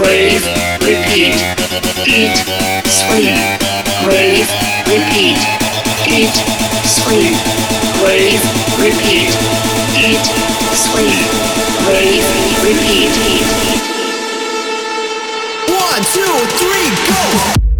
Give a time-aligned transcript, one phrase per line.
[0.00, 0.44] Rave,
[0.80, 1.36] repeat.
[2.08, 2.36] Eat,
[2.88, 3.36] sleep.
[4.06, 4.48] Rave,
[4.88, 5.36] repeat.
[6.08, 6.32] Eat,
[6.88, 7.36] sleep.
[8.02, 8.42] Rave,
[8.80, 9.32] repeat.
[9.98, 10.24] Eat,
[10.72, 11.28] sleep.
[11.86, 12.24] Rave,
[12.64, 13.12] repeat.
[15.68, 17.71] One, two, three, go!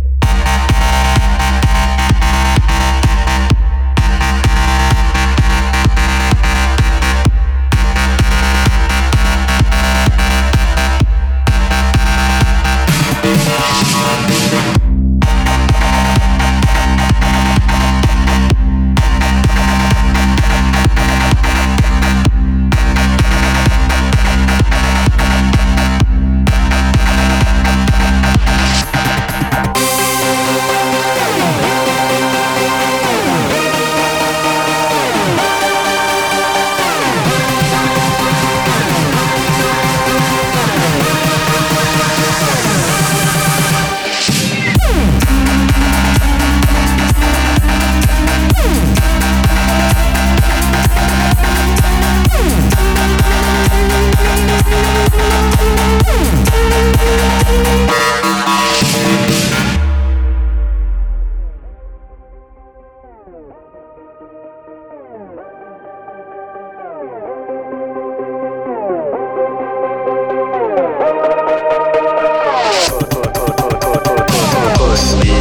[74.93, 75.33] push me,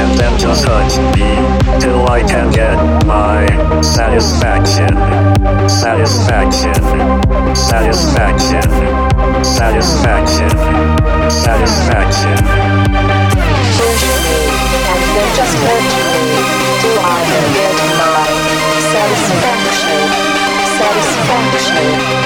[0.00, 1.28] and then just touch me,
[1.80, 3.44] till I can get my
[3.82, 4.88] satisfaction.
[5.68, 6.74] Satisfaction.
[7.54, 8.62] Satisfaction.
[9.44, 10.50] Satisfaction.
[11.28, 12.36] Satisfaction.
[13.86, 14.36] Me,
[14.92, 15.76] and then just me,
[16.80, 17.20] till I
[17.56, 18.24] get my
[18.92, 20.04] satisfaction.
[20.78, 22.25] Satisfaction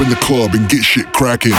[0.00, 1.52] up in the club and get shit cracking.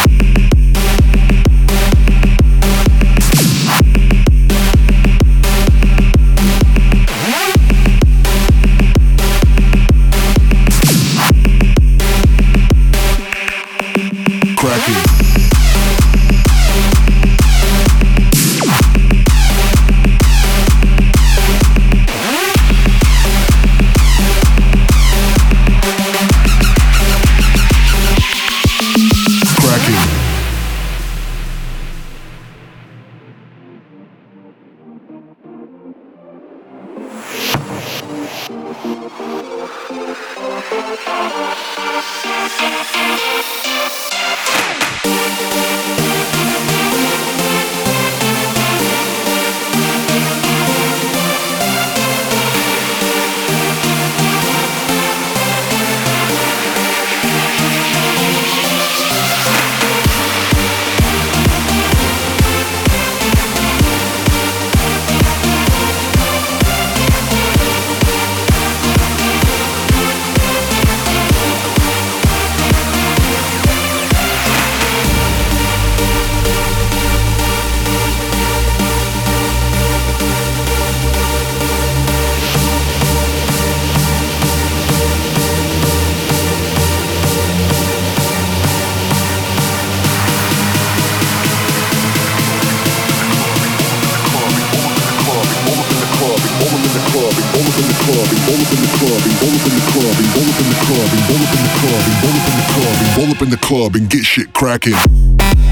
[100.92, 103.32] Club and roll up in the club and roll up in the club and roll
[103.32, 105.71] up in the club and get shit cracking.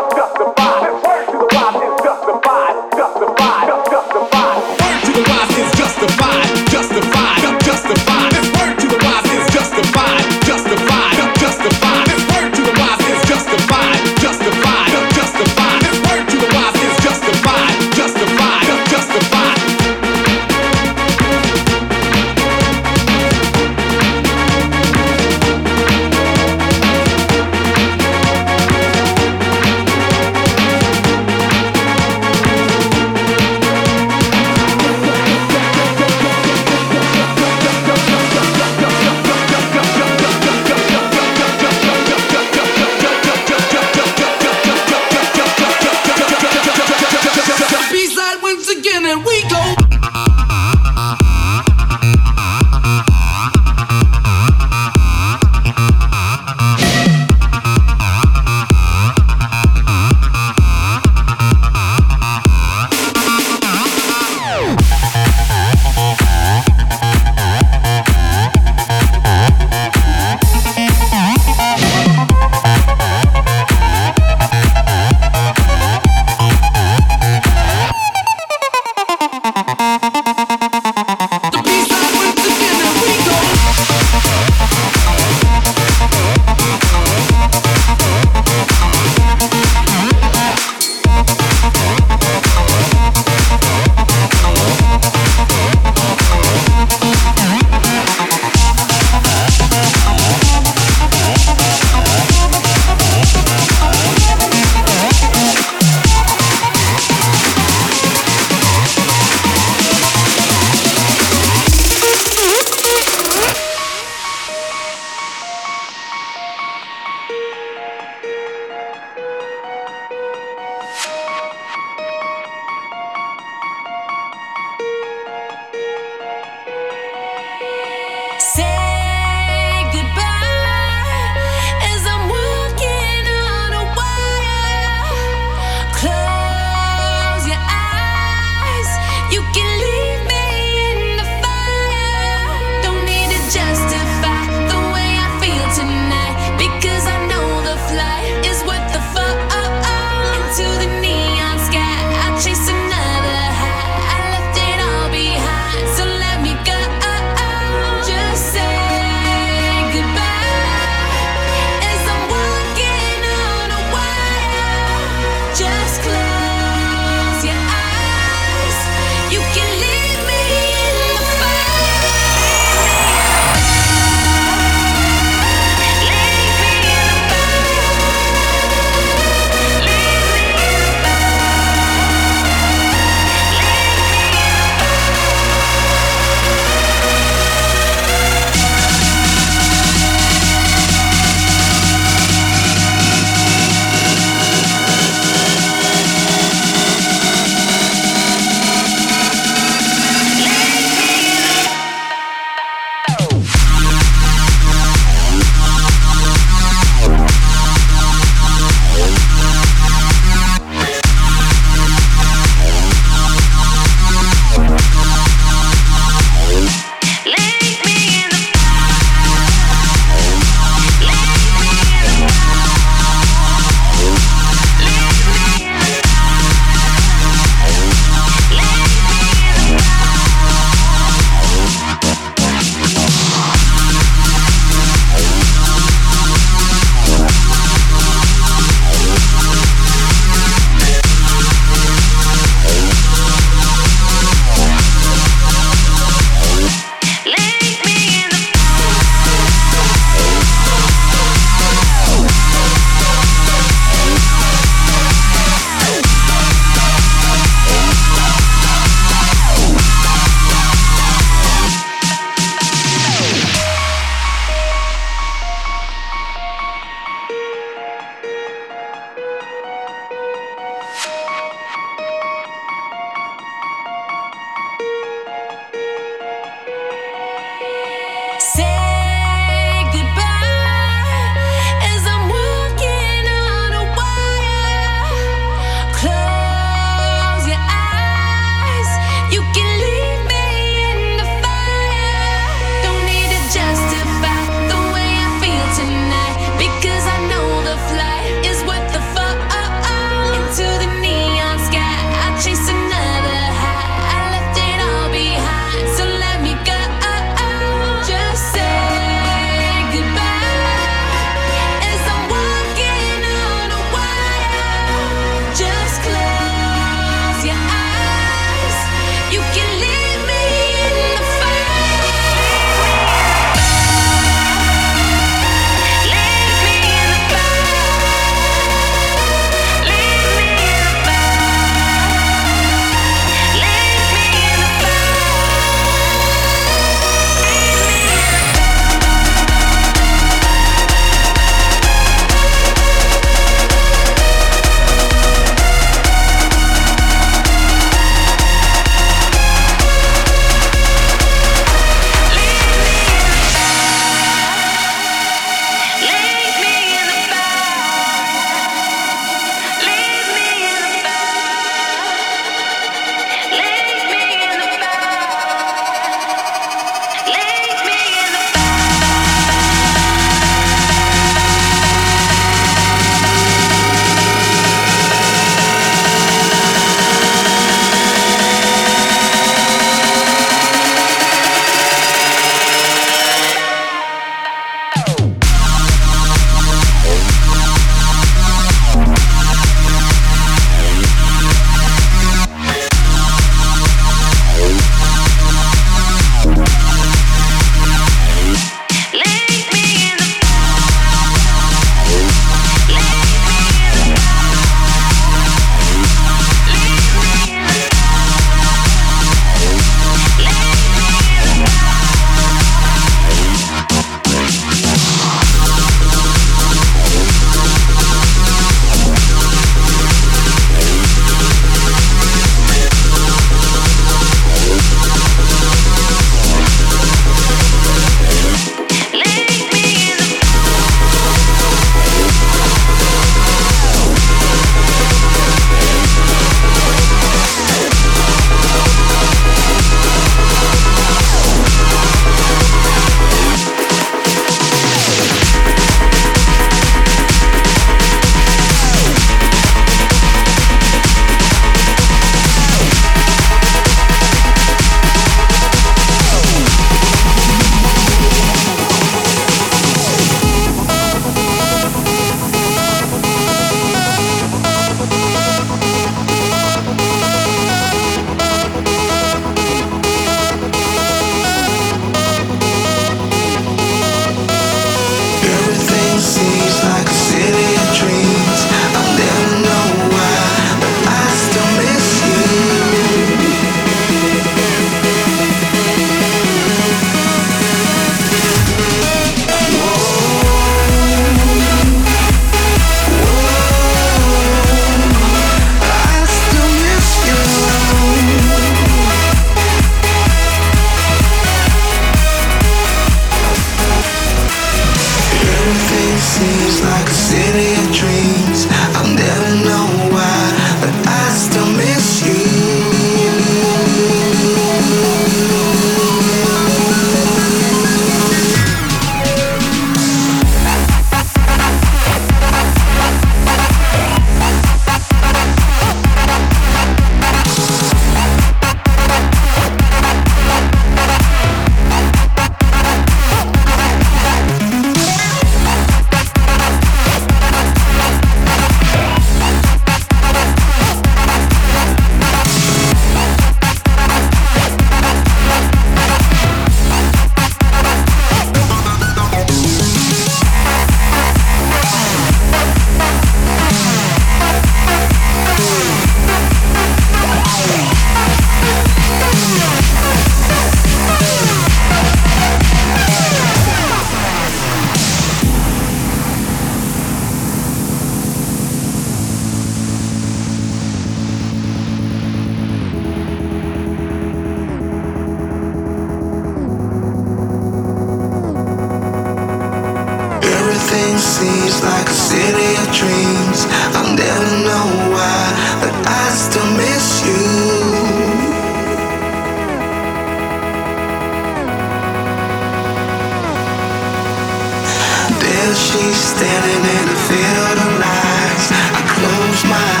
[595.61, 598.71] still she's standing in a field of lies.
[598.71, 600.00] I close my eyes.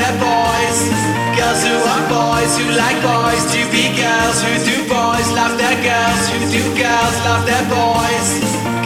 [0.00, 0.78] Their boys.
[1.36, 3.44] Girls who are boys, who like boys.
[3.52, 5.28] To be girls, who do boys.
[5.36, 7.16] Love their girls, who do girls.
[7.28, 8.28] Love their boys.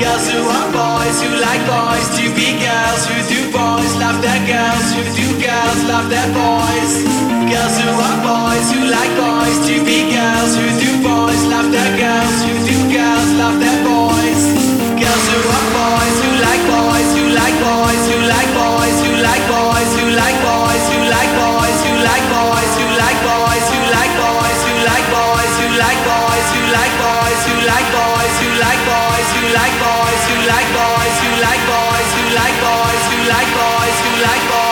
[0.02, 2.06] Girls who are boys, who like boys.
[2.18, 3.92] To be girls, who do boys.
[4.02, 5.80] Love their girls, who do girls.
[5.86, 6.92] Love their boys.
[7.46, 9.58] Girls who are boys, who like boys.
[9.70, 11.40] To be girls, who do boys.
[11.46, 13.30] Love their girls, who do girls.
[13.38, 14.42] Love their boys.
[14.98, 17.23] Girls who are boys, who like boys, who
[33.34, 34.63] like boys, who like boys,